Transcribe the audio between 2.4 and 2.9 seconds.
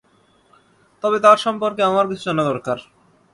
দরকার।